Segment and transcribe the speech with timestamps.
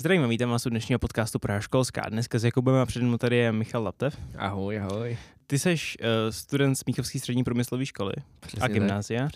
[0.00, 2.02] Zdravím, vítám vás u dnešního podcastu Praha školská.
[2.08, 4.18] Dneska s Jakubem a před mnou tady je Michal Laptev.
[4.36, 5.18] Ahoj, ahoj.
[5.46, 9.28] Ty jsi uh, student z Míchovské střední průmyslové školy Přesně a gymnázia.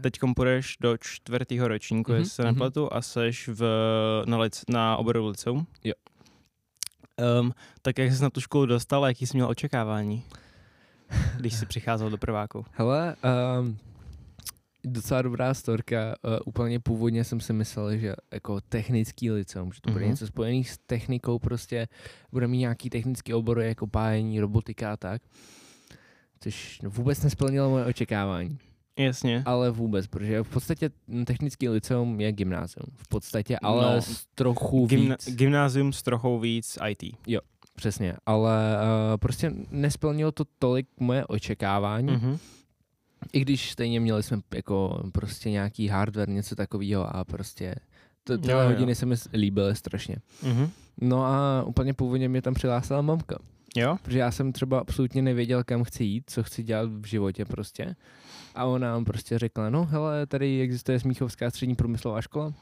[0.00, 2.52] Teď půjdeš do čtvrtého ročníku, mm-hmm, jestli se mhm.
[2.52, 3.62] nepletu, a seš v,
[4.26, 5.66] na, lic, na oboru liceum.
[5.84, 5.94] Jo.
[7.40, 10.24] Um, tak jak jsi na tu školu dostal a jaký jsi měl očekávání,
[11.36, 12.64] když jsi přicházel do prváku?
[12.72, 13.16] Hele,
[13.60, 13.78] um,
[14.84, 16.14] docela dobrá storka.
[16.24, 20.10] Uh, úplně původně jsem si myslel, že jako technický liceum, že to bude Mhm.
[20.12, 21.88] něco spojený s technikou, prostě
[22.32, 25.22] bude mít nějaký technický obor jako pájení, robotika a tak.
[26.40, 28.58] Což vůbec nesplnilo moje očekávání.
[28.98, 29.42] Jasně.
[29.46, 30.90] Ale vůbec, protože v podstatě
[31.26, 32.86] technický liceum je gymnázium.
[32.96, 35.36] V podstatě, ale No, s trochu Gymna- víc.
[35.36, 37.16] gymnázium s trochou víc IT.
[37.74, 42.08] Přesně, ale uh, prostě nesplnilo to tolik moje očekávání.
[42.08, 42.38] Mm-hmm.
[43.32, 47.74] I když stejně měli jsme jako prostě nějaký hardware, něco takového a prostě
[48.24, 48.74] to, tyhle Jo, jo.
[48.74, 50.16] hodiny se mi líbily strašně.
[50.42, 50.68] Mm-hmm.
[51.00, 53.38] No a úplně původně mě tam přihlásila mamka,
[53.76, 53.96] Jo?
[54.02, 57.96] protože já jsem třeba absolutně nevěděl, kam chci jít, co chci dělat v životě prostě.
[58.54, 62.52] A ona nám prostě řekla, no hele, tady existuje Smíchovská střední průmyslová škola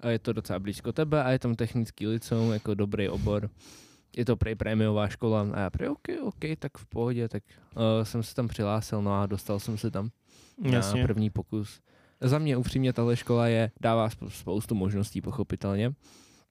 [0.00, 3.50] a je to docela blízko tebe a je tam technický liceum, jako dobrý obor.
[4.16, 7.42] Je to prej prémiová škola a já prej, OK, OK, tak v pohodě, tak
[7.76, 10.10] uh, jsem se tam přihlásil, no a dostal jsem se tam
[10.58, 11.02] na Jasně.
[11.06, 11.80] první pokus.
[12.20, 15.92] Za mě upřímně tahle škola je, dává sp- spoustu možností pochopitelně,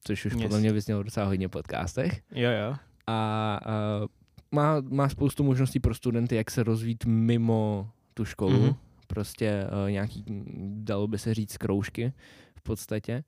[0.03, 0.41] což už Yes.
[0.41, 2.22] podle mě vyznělo docela hodně v podcastech.
[2.31, 2.75] Jo, jo.
[3.08, 3.59] A, a
[4.52, 8.52] má, má spoustu možností pro studenty, jak se rozvít mimo tu školu.
[8.59, 8.69] Mhm.
[8.69, 8.75] Mm-hmm.
[9.08, 10.23] Prostě uh, nějaký,
[10.83, 12.14] dalo by se říct, kroužky
[12.55, 13.23] v podstatě.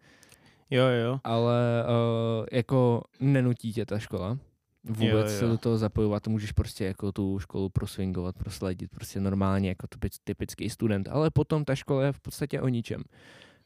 [0.69, 1.19] Jo, jo.
[1.23, 4.37] Ale uh, jako nenutí tě ta škola.
[4.83, 9.19] Vůbec Jo, jo, se do toho zapojovat, můžeš prostě jako tu školu proswingovat, prosledit, prostě
[9.19, 13.03] normálně jako typic- typický student, ale potom ta škola je v podstatě o ničem.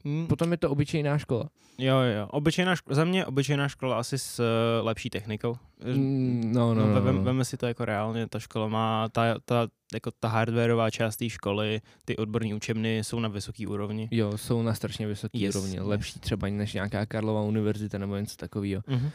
[0.04, 1.50] Mm, Potom je to obyčejná škola.
[1.78, 2.28] Jo, jo.
[2.32, 5.58] Obyčejná škola, za mě obyčejná škola asi s uh, lepší technikou.
[5.96, 7.22] Mm, No, no, no, no, vem, no.
[7.24, 11.30] veme si to jako reálně, ta škola má, ta, ta, jako ta hardwareová část té
[11.30, 14.08] školy, ty odborní učebny jsou na vysoké úrovni.
[14.12, 15.76] Jo, jsou na strašně vysoké Yes, úrovni.
[15.76, 15.86] yes.
[15.86, 18.82] Lepší třeba než nějaká Karlova univerzita nebo něco takového.
[18.88, 19.10] Mhm.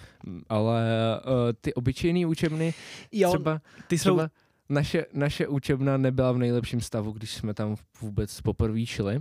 [0.48, 0.82] Ale
[1.26, 2.74] uh, ty obyčejné učebny,
[3.12, 4.30] Jo, třeba, ty jsou, třeba
[4.68, 9.20] naše, naše učebna nebyla v nejlepším stavu, když jsme tam vůbec poprvé šli.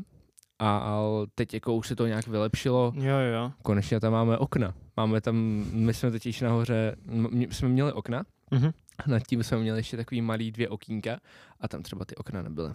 [0.60, 1.00] A, a
[1.36, 2.94] teď jako už se to nějak vylepšilo.
[2.96, 3.52] jo, jo.
[3.64, 4.74] Konečně tam máme okna.
[4.98, 5.36] Máme tam,
[5.72, 8.72] my jsme totiž nahoře, m- m- jsme měli okna, Mhm.
[9.08, 11.18] nad tím jsme měli ještě takový malý dvě okýnka
[11.62, 12.72] a tam třeba ty okna nebyly.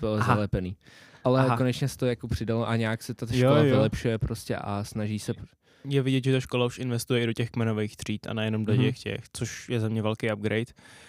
[0.00, 0.34] Bylo Aha.
[0.34, 0.76] zalepený.
[1.24, 1.56] Ale Aha.
[1.56, 3.64] Konečně se to jako přidalo a nějak se ta Jo, škola jo.
[3.64, 5.32] vylepšuje prostě a snaží se.
[5.84, 8.72] Je vidět, že ta škola už investuje i do těch kmenových tříd a nejenom do
[8.72, 8.82] Mhm.
[8.82, 10.64] těch těch, což je za mě velký upgrade.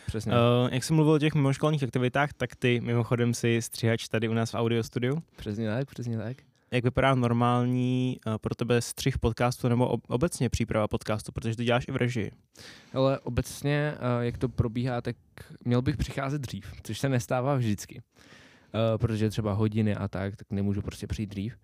[0.05, 0.31] Přesně.
[0.31, 0.37] Uh,
[0.71, 4.51] jak jsem mluvil o těch mimoškolních aktivitách, tak ty mimochodem si stříhač tady u nás
[4.51, 5.23] v audio studiu.
[5.35, 6.37] Přesně tak, přesně tak.
[6.71, 11.63] Jak vypadá normální uh, pro tebe střih podcastu nebo ob- obecně příprava podcastu, protože ty
[11.63, 12.31] děláš i v režii.
[12.93, 15.15] Ale obecně, eh, jak to probíhá, tak
[15.65, 18.01] měl bych přicházet dřív, což se nestává vždycky.
[18.73, 21.55] Eh, Protože třeba hodiny a tak, tak nemůžu prostě přijít dřív.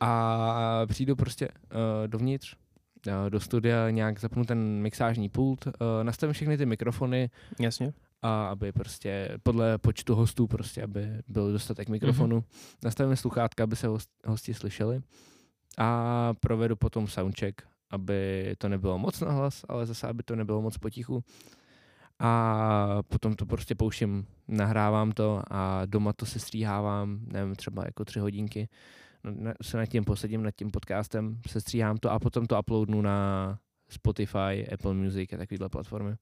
[0.00, 2.56] A přijdu prostě eh, dovnitř,
[3.06, 5.72] eh, do studia, nějak zapnu ten mixážní pult, eh,
[6.02, 7.92] nastavím všechny ty mikrofony, Jasně.
[8.22, 12.40] a aby prostě podle počtu hostů prostě, aby byl dostatek mikrofonu.
[12.40, 12.78] Mm-hmm.
[12.84, 15.02] Nastavíme sluchátka, aby se host, hosti slyšeli
[15.78, 20.62] a provedu potom soundcheck, aby to nebylo moc na hlas, ale zase, aby to nebylo
[20.62, 21.24] moc potichu.
[22.18, 28.04] A potom to prostě pouštím, nahrávám to a doma to se stříhávám, nevím, třeba jako
[28.04, 28.68] tři hodinky.
[29.24, 32.58] No, na- se nad tím posadím, nad tím podcastem, se stříhám to a potom to
[32.60, 33.58] uploadnu na
[33.90, 36.14] Spotify, Apple Music a takovýhle platformy.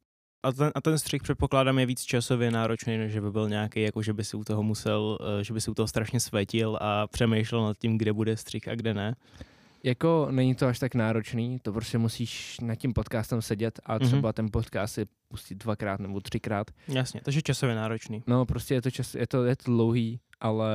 [0.42, 3.80] A ten, a ten střih předpokládám je víc časově náročný, než že by byl nějaký,
[3.82, 6.78] jako že by si u toho musel, eh, že by si u toho strašně světil
[6.80, 9.16] a přemýšlel nad tím, kde bude střih a kde ne.
[9.84, 14.06] Jako není to až tak náročný, to prostě musíš nad tím podcastem sedět a Mhm.
[14.06, 16.70] třeba ten podcast si pustit dvakrát nebo třikrát.
[16.88, 18.22] Jasně, takže časově náročný.
[18.26, 20.70] No prostě je to, čas, je to, je to dlouhý, ale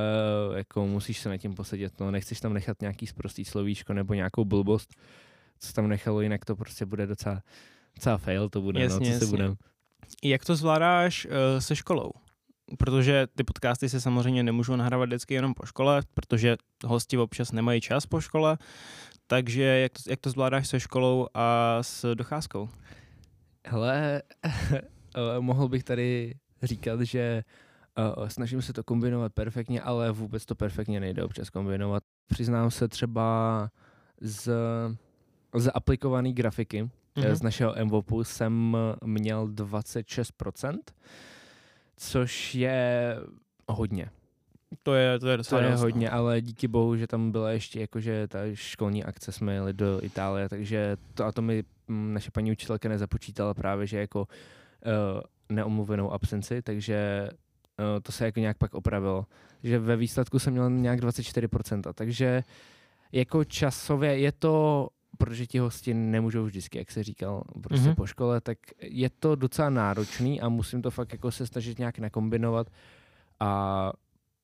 [0.56, 4.44] jako musíš se nad tím posedět, no nechceš tam nechat nějaký sprostý slovíčko nebo nějakou
[4.44, 4.94] blbost,
[5.58, 7.42] co tam nechalo, jinak to prostě bude docela,
[7.94, 9.26] docela fail to bude, Jasně, no, co jasně.
[9.26, 9.54] se bude.
[10.24, 12.10] Jak to zvládáš uh, se školou?
[12.78, 16.56] Protože ty podcasty se samozřejmě nemůžou nahrávat vždycky jenom po škole, protože
[16.86, 18.58] hosti občas nemají čas po škole,
[19.26, 22.68] takže jak to, jak to zvládáš se školou a s docházkou?
[23.66, 24.22] Hele,
[24.74, 27.71] eh, mohl bych tady říkat, že uh,
[28.28, 32.02] snažím se to kombinovat perfektně, ale vůbec to perfektně nejde občas kombinovat.
[32.26, 33.68] Přiznám se třeba
[34.20, 34.52] z,
[35.56, 37.32] z aplikované grafiky, mm-hmm.
[37.32, 40.78] z našeho MVOPu jsem měl 26%,
[41.96, 43.16] což je
[43.68, 44.10] hodně.
[44.82, 45.78] To je, to je To je no.
[45.78, 50.04] hodně, ale díky bohu, že tam byla ještě jakože ta školní akce, jsme jeli do
[50.04, 56.12] Itálie, takže to a to mi naše paní učitelka nezapočítala právě, že jako uh, neomluvenou
[56.12, 57.38] absenci, takže uh,
[58.02, 59.26] to se jako nějak pak opravilo.
[59.62, 62.42] Že ve výsledku jsem měl nějak 24%, takže
[63.12, 64.88] jako časově je to,
[65.18, 67.90] protože ti hosti nemůžou vždycky, jak se říkal, prostě Mhm.
[67.92, 67.96] mm-hmm.
[67.96, 71.98] po škole, tak je to docela náročný a musím to fakt jako se snažit nějak
[71.98, 72.70] nakombinovat
[73.40, 73.92] a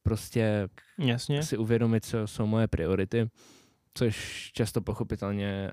[0.03, 1.43] prostě Jasně.
[1.43, 3.31] si uvědomit, co jsou moje priority,
[3.95, 5.71] což často pochopitelně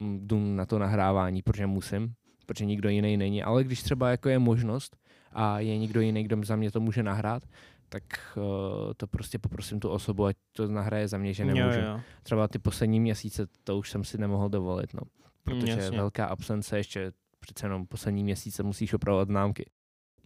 [0.00, 2.14] uh, jdu na to nahrávání, protože musím,
[2.46, 4.96] protože nikdo jiný není, ale když třeba jako je možnost
[5.34, 7.42] a je někdo jiný, kdo za mě to může nahrát,
[7.88, 8.02] tak
[8.36, 8.42] uh,
[8.96, 11.80] to prostě poprosím tu osobu, ať to nahraje za mě, že nemůžu.
[11.80, 12.00] Jo, jo.
[12.22, 15.00] Třeba ty poslední měsíce to už jsem si nemohl dovolit, no,
[15.44, 15.96] protože jasně.
[15.96, 19.70] velká absence ještě přece jenom poslední měsíce musíš opravovat známky.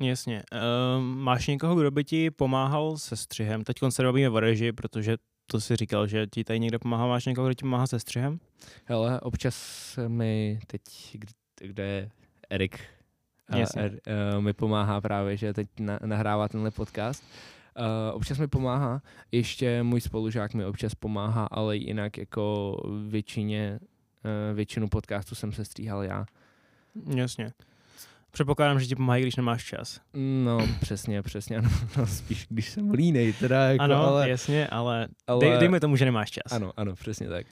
[0.00, 0.43] Jasně.
[0.52, 3.64] Uh, máš někoho, kdo by ti pomáhal se střihem?
[3.64, 5.16] Teď se bavíme o režii, protože
[5.46, 7.06] to si říkal, že ti tady někdo pomáhá.
[7.06, 8.38] Máš někoho, kdo ti pomáhá se střihem?
[8.84, 10.82] Hele, občas mi teď,
[11.61, 12.11] kde, je
[12.50, 12.81] Erik,
[13.56, 13.83] Jasně.
[13.83, 13.93] er,
[14.37, 17.25] uh, mi pomáhá právě, že teď na, nahrává tenhle podcast.
[17.79, 17.85] Uh,
[18.17, 19.03] občas mi pomáhá,
[19.33, 22.77] ještě můj spolužák mi občas pomáhá, ale jinak jako
[23.09, 26.27] většině, uh, většinu podcastu jsem se stříhal já.
[27.17, 27.53] Jasně.
[28.31, 30.00] Předpokládám, že ti pomáhají, když nemáš čas.
[30.45, 35.09] No, přesně, přesně, ano, no, spíš když jsem línej, teda jako, ano, ale, jasně, ale,
[35.27, 36.53] ale Dej, dejme tomu, že nemáš čas.
[36.53, 37.47] ano, ano, přesně tak.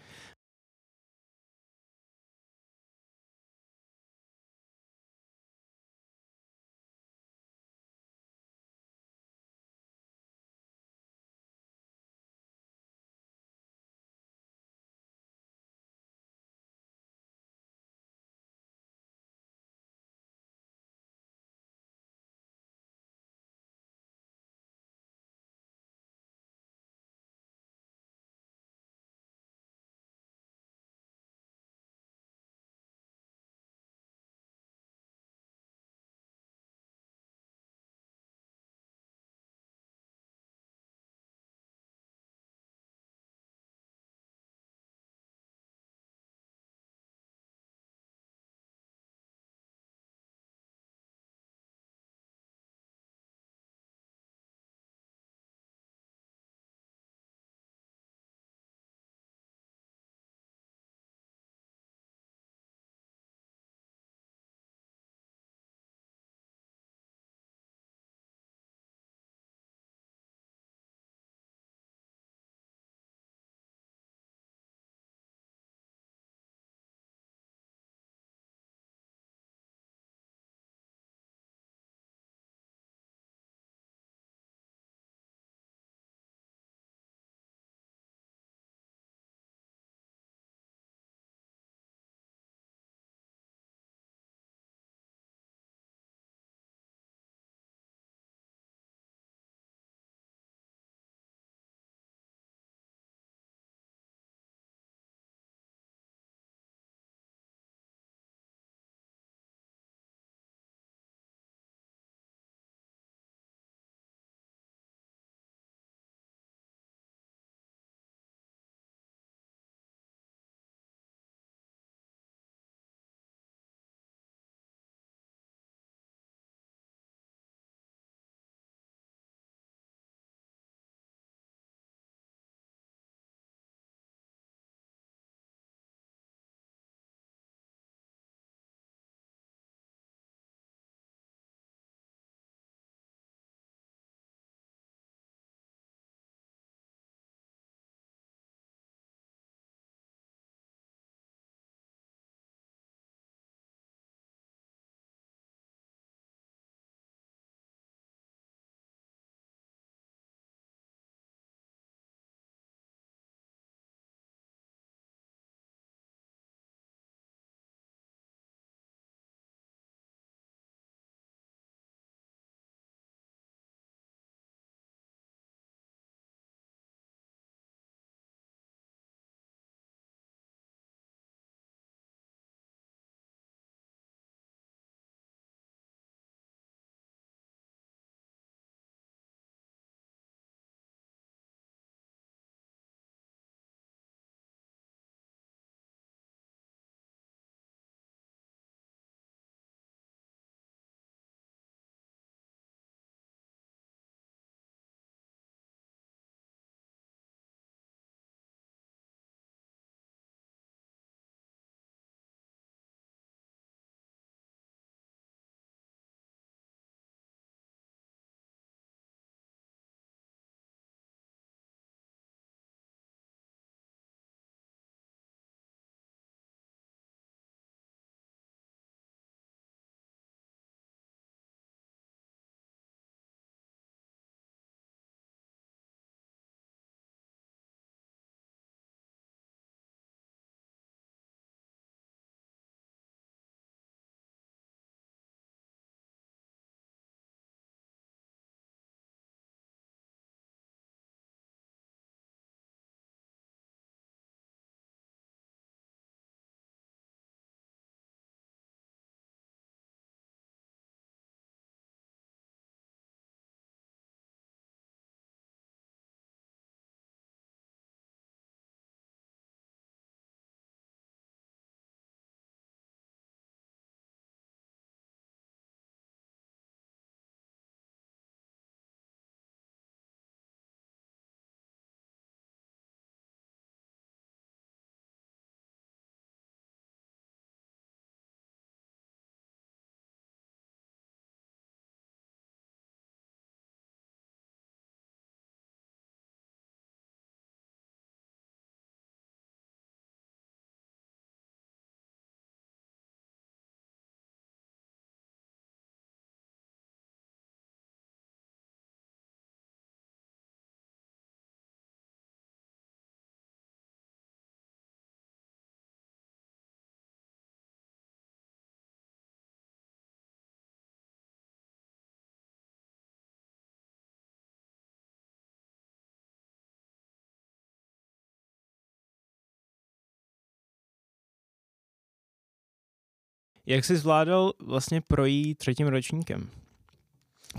[333.66, 336.50] Jak jsi zvládal vlastně projít třetím ročníkem?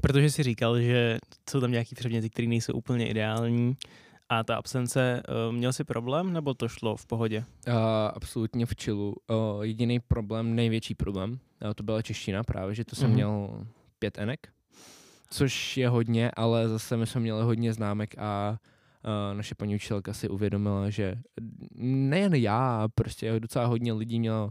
[0.01, 1.17] Protože jsi říkal, že
[1.49, 3.77] jsou tam nějaký předměty, které nejsou úplně ideální
[4.29, 7.45] a ta absence, uh, měl jsi problém nebo to šlo v pohodě?
[7.67, 7.73] Uh,
[8.13, 9.15] absolutně v čilu.
[9.29, 13.13] Uh, jediný problém, největší problém, uh, to byla čeština právě, že to jsem mm-hmm.
[13.13, 13.65] měl
[13.99, 14.47] pět enek,
[15.29, 18.59] což je hodně, ale zase my jsme měli hodně známek a
[19.03, 21.15] uh, naše paní učitelka si uvědomila, že
[21.75, 24.49] nejen já, prostě docela hodně lidí mělo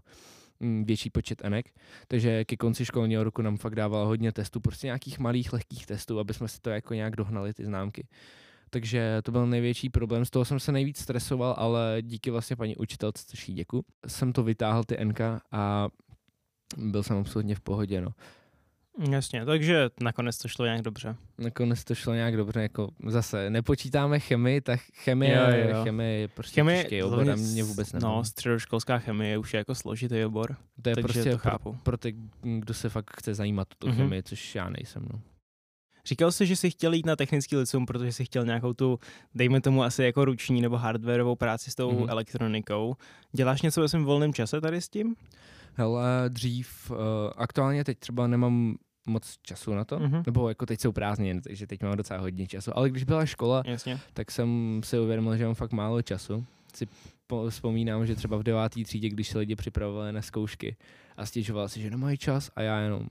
[0.61, 1.67] větší počet enek,
[2.09, 6.19] takže ke konci školního roku nám fakt dávala hodně testů, prostě nějakých malých, lehkých testů,
[6.19, 8.09] aby jsme si to jako nějak dohnali, ty známky.
[8.71, 12.77] Takže to byl největší problém, z toho jsem se nejvíc stresoval, ale díky vlastně paní
[12.77, 15.21] učitelce, děku, jsem to vytáhl ty NK
[15.53, 15.89] a
[16.77, 18.11] byl jsem absolutně v pohodě, no.
[19.11, 21.17] Jasně, takže nakonec to šlo nějak dobře.
[21.39, 25.85] Nakonec to šlo nějak dobře, jako zase nepočítáme chemii, tak chemie, jo, jo.
[25.85, 28.15] chemie je prostě chemie, těžký obor a mě vůbec nebaví.
[28.15, 31.73] No, středoškolská chemie už je jako složitý obor, To je prostě to chápu.
[31.73, 33.97] Pro, pro ty, kdo se fakt chce zajímat o tu mm-hmm.
[33.97, 35.21] chemii, což já nejsem, no.
[36.07, 38.99] Říkal jsi, že jsi chtěl jít na technický liceum, protože jsi chtěl nějakou tu,
[39.35, 42.11] dejme tomu asi jako ruční nebo hardwareovou práci s tou mm-hmm.
[42.11, 42.97] elektronikou.
[43.33, 45.17] Děláš něco ve svém volném čase tady s tím?
[45.75, 46.97] Hele, dřív, uh,
[47.37, 50.23] aktuálně teď třeba nemám moc času na to, mm-hmm.
[50.27, 53.63] nebo jako teď jsou prázdniny, takže teď mám docela hodně času, ale když byla škola,
[53.67, 54.01] Jasně.
[54.15, 56.45] tak jsem si uvědomil, že mám fakt málo času.
[56.75, 56.89] Si
[57.49, 60.77] vzpomínám, že třeba v devátý třídě, když se lidi připravovali na zkoušky
[61.17, 63.07] a stěžovali si, že nemají čas a já jenom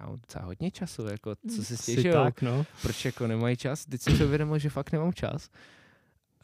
[0.00, 2.66] já mám docela hodně času, jako co si stěžují, tak, no.
[2.82, 5.50] proč jako nemají čas, teď jsem si uvědomil, že fakt nemám čas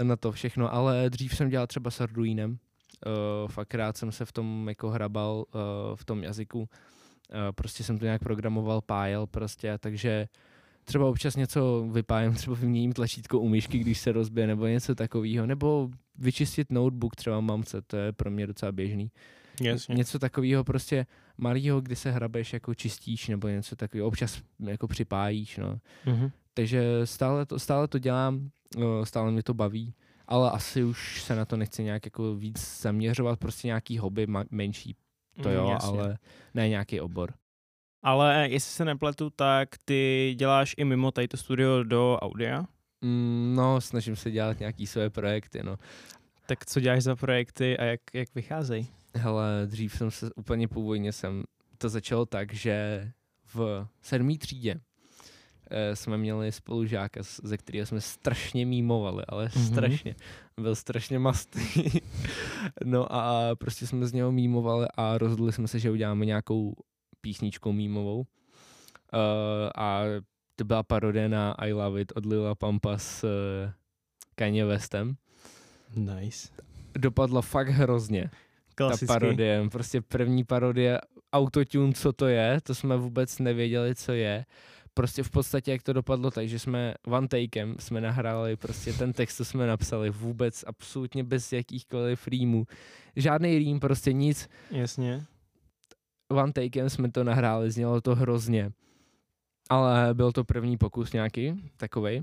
[0.02, 4.24] na to všechno, ale dřív jsem dělal třeba s Arduinem, uh, fakt rád jsem se
[4.24, 6.68] v tom jako hrabal uh, v tom jazyku,
[7.54, 10.28] prostě jsem to nějak programoval, pájel prostě, takže
[10.84, 15.46] třeba občas něco vypájem, třeba vyměním tlačítko u myšky, když se rozbije, nebo něco takového,
[15.46, 19.10] nebo vyčistit notebook třeba mamce, to je pro mě docela běžný.
[19.60, 19.94] Jasně.
[19.94, 21.06] Něco takového prostě
[21.38, 25.80] malého, kdy se hrabeš jako čistíš nebo něco takového, občas jako připájíš, no.
[26.06, 26.30] Mm-hmm.
[26.54, 28.50] Takže stále to, stále to dělám,
[29.04, 29.94] stále mě to baví,
[30.26, 34.46] ale asi už se na to nechci nějak jako víc zaměřovat, prostě nějaký hobby ma-
[34.50, 34.96] menší,
[35.42, 35.98] to mm, jo, Jasně.
[36.00, 36.18] ale
[36.54, 37.34] ne nějaký obor.
[38.02, 42.64] Ale jestli se nepletu, tak ty děláš i mimo tady to studio do audia?
[43.00, 45.76] Mm, no, snažím se dělat nějaký své projekty, no.
[46.46, 48.88] Tak co děláš za projekty a jak, jak vycházejí?
[49.14, 51.44] Hele, dřív jsem se úplně původně jsem
[51.78, 53.10] to začal tak, že
[53.54, 54.80] v sedmý třídě eh,
[55.94, 59.66] jsme měli spolužáka, ze kterého jsme strašně mímovali, ale mm-hmm.
[59.66, 60.14] strašně.
[60.60, 61.60] Byl strašně mastý.
[62.84, 66.74] no a prostě jsme z něho mímovali a rozhodli jsme se, že uděláme nějakou
[67.20, 68.18] písničku mímovou.
[68.18, 68.24] Uh,
[69.76, 70.02] a
[70.56, 73.70] to byla parodie na I Love It od Lila Pampa s uh,
[74.34, 75.16] Kanye Westem.
[75.96, 76.48] Nice.
[76.98, 78.30] Dopadla fakt hrozně.
[78.74, 79.06] Klasický.
[79.06, 81.00] Ta parodie, prostě první parodie
[81.32, 84.44] autotune, co to je, to jsme vůbec nevěděli, co je.
[84.98, 89.36] Prostě v podstatě, jak to dopadlo, takže jsme one takem jsme nahráli prostě ten text,
[89.36, 92.66] co jsme napsali, vůbec absolutně bez jakýchkoliv rýmů.
[93.16, 94.48] Žádný rým, prostě nic.
[94.70, 95.24] Jasně.
[96.28, 98.70] One takem jsme to nahráli, znělo to hrozně.
[99.70, 102.22] Ale byl to první pokus nějaký, takovej.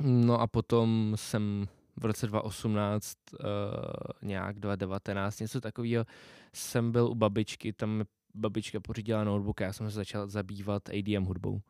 [0.00, 6.04] No a potom jsem v roce 2018, uh, eh, nějak 2019, něco takového,
[6.52, 10.88] jsem byl u babičky, tam mi babička pořídila notebook a já jsem se začal zabývat
[10.88, 11.60] ADM hudbou.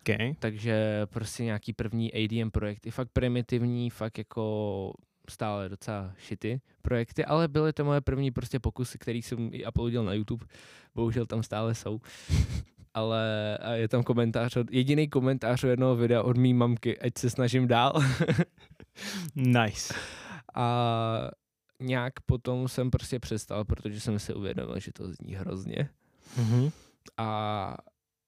[0.00, 0.34] Okay.
[0.38, 4.92] Takže prostě nějaký první ADM projekty, fakt primitivní, fakt jako
[5.30, 10.04] stále docela šity projekty, ale byly to moje první prostě pokusy, které jsem i uploadil
[10.04, 10.46] na YouTube.
[10.94, 12.00] Bohužel tam stále jsou.
[12.94, 17.68] ale je tam komentář, od, jediný komentář jednoho videa od mý mamky, ať se snažím
[17.68, 17.92] dál.
[19.34, 19.94] nice.
[20.54, 21.30] A
[21.80, 25.88] nějak potom jsem prostě přestal, protože jsem si uvědomil, že to zní hrozně.
[26.38, 26.72] Mm-hmm.
[27.16, 27.76] A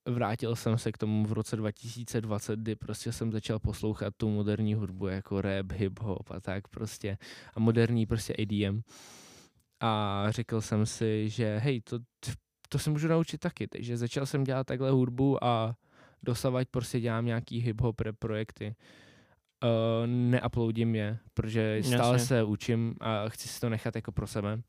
[0.09, 4.75] vrátil jsem se k tomu v roce 2020, kdy prostě jsem začal poslouchat tu moderní
[4.75, 7.19] hudbu jako rap, hip-hop a tak prostě.
[7.55, 8.81] A moderní prostě ADM.
[9.81, 11.99] A řekl jsem si, že hej, to,
[12.69, 13.69] to se můžu naučit taky.
[13.69, 15.77] Takže začal jsem dělat takhle hudbu a
[16.23, 18.75] dosavať prostě dělám nějaký hip-hop projekty.
[19.65, 22.27] Uh, neuploadím je, protože stále Jasně.
[22.27, 24.63] se učím a chci si to nechat jako pro sebe.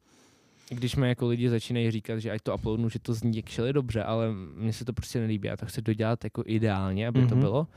[0.70, 4.04] Když mi jako lidi začínají říkat, že ať to uploadnu, že to zní kšeli dobře,
[4.04, 5.48] ale mně se to prostě nelíbí.
[5.48, 7.30] Já to chci dodělat jako ideálně, aby mm-hmm.
[7.30, 7.42] to mhm.
[7.42, 7.68] bylo,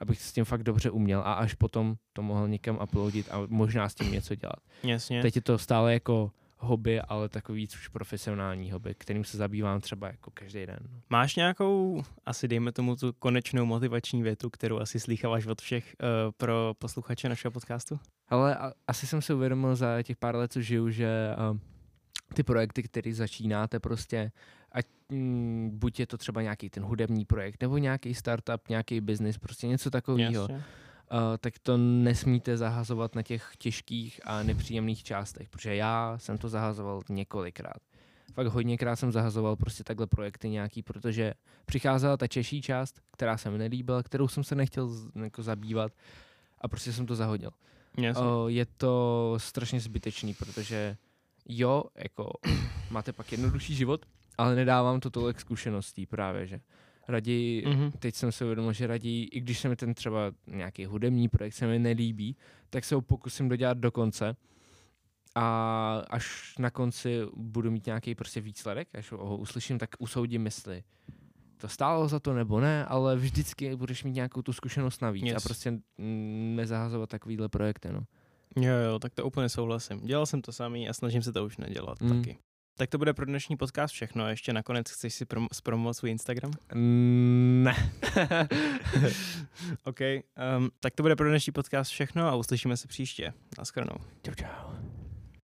[0.00, 3.88] abych s tím fakt dobře uměl a až potom to mohl někam uploadit a možná
[3.88, 4.58] s tím něco dělat.
[4.82, 5.22] Jasně.
[5.22, 10.06] Teď je to stále jako hobby, ale takový už profesionální hobby, kterým se zabývám třeba
[10.06, 10.78] jako každý den.
[10.92, 11.00] No.
[11.10, 16.32] Máš nějakou, asi dejme tomu tu konečnou motivační větu, kterou asi slýcháváš od všech uh,
[16.36, 17.98] pro posluchače našeho podcastu?
[18.28, 21.58] Ale a, asi jsem si uvědomil za těch pár let, co žiju, že uh,
[22.34, 24.32] ty projekty, které začínáte prostě,
[24.72, 29.38] ať mm, buď je to třeba nějaký ten hudební projekt, nebo nějaký startup, nějaký business,
[29.38, 30.58] prostě něco takového, uh,
[31.40, 37.00] tak to nesmíte zahazovat na těch těžkých a nepříjemných částech, protože já jsem to zahazoval
[37.08, 37.78] několikrát.
[38.32, 41.34] Fakt hodněkrát jsem zahazoval prostě takhle projekty nějaký, protože
[41.66, 44.90] přicházela ta těžší část, která se mi nelíbila, kterou jsem se nechtěl
[45.24, 45.92] jako zabývat
[46.60, 47.50] a prostě jsem to zahodil.
[47.98, 50.96] Uh, je to strašně zbytečný, protože
[51.48, 52.32] jo, jako
[52.90, 54.06] máte pak jednodušší život,
[54.38, 56.60] ale nedávám to tolik zkušeností právě, že
[57.08, 57.92] raději, mm-hmm.
[57.98, 61.54] teď jsem se uvědomil, že raději, i když se mi ten třeba nějaký hudební projekt
[61.54, 62.36] se mi nelíbí,
[62.70, 64.36] tak se ho pokusím dodělat do konce
[65.34, 70.84] a až na konci budu mít nějaký prostě výsledek, až ho uslyším, tak usoudím mysli.
[71.56, 75.36] To stálo za to nebo ne, ale vždycky budeš mít nějakou tu zkušenost navíc yes.
[75.36, 75.78] a prostě
[76.54, 78.00] nezahazovat takovýhle projekty, no.
[78.60, 80.00] Jo, jo, tak to úplně souhlasím.
[80.00, 82.08] Dělal jsem to samý a snažím se to už nedělat mm.
[82.08, 82.38] taky.
[82.78, 84.24] Tak to bude pro dnešní podcast všechno.
[84.24, 86.50] A ještě nakonec chceš si prom- zpromovat svůj Instagram?
[86.74, 87.92] Mm, ne.
[89.84, 93.32] OK, um, tak to bude pro dnešní podcast všechno a uslyšíme se příště.
[93.58, 93.96] Naschledanou.
[94.22, 94.87] Čau, čau.